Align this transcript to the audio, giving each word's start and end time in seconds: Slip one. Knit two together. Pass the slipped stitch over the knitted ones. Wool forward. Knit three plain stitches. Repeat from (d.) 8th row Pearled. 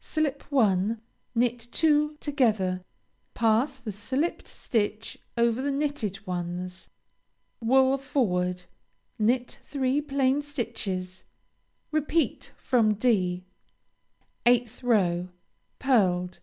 Slip 0.00 0.42
one. 0.52 1.00
Knit 1.34 1.58
two 1.72 2.18
together. 2.20 2.84
Pass 3.32 3.78
the 3.78 3.90
slipped 3.90 4.46
stitch 4.46 5.16
over 5.34 5.62
the 5.62 5.70
knitted 5.70 6.26
ones. 6.26 6.90
Wool 7.62 7.96
forward. 7.96 8.64
Knit 9.18 9.58
three 9.62 10.02
plain 10.02 10.42
stitches. 10.42 11.24
Repeat 11.90 12.52
from 12.58 12.96
(d.) 12.96 13.46
8th 14.44 14.82
row 14.82 15.30
Pearled. 15.78 16.40